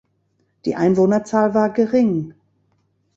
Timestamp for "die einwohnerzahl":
0.65-1.53